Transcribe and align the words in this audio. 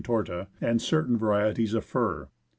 ELIAS 0.01 0.07
torta\ 0.07 0.47
and 0.59 0.81
certain 0.81 1.15
varieties 1.15 1.75
of 1.75 1.85
fir. 1.85 2.27